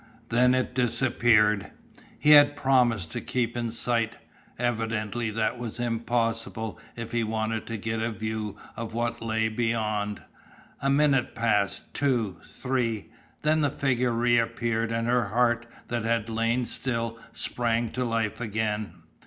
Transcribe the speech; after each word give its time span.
Then 0.29 0.55
it 0.55 0.73
disappeared. 0.73 1.69
He 2.17 2.31
had 2.31 2.55
promised 2.55 3.11
to 3.11 3.21
keep 3.21 3.55
in 3.55 3.71
sight. 3.71 4.15
Evidently 4.57 5.29
that 5.29 5.59
was 5.59 5.79
impossible 5.79 6.79
if 6.95 7.11
he 7.11 7.23
wanted 7.23 7.67
to 7.67 7.77
get 7.77 8.01
a 8.01 8.09
view 8.09 8.57
of 8.75 8.95
what 8.95 9.21
lay 9.21 9.47
beyond. 9.47 10.23
A 10.81 10.89
minute 10.89 11.35
passed, 11.35 11.93
two, 11.93 12.37
three 12.47 13.11
then 13.43 13.61
the 13.61 13.69
figure 13.69 14.11
reappeared 14.11 14.91
and 14.91 15.05
her 15.05 15.27
heart 15.27 15.67
that 15.89 16.03
had 16.03 16.29
lain 16.29 16.65
still 16.65 17.19
sprang 17.31 17.91
to 17.91 18.03
life 18.03 18.41
again. 18.41 19.03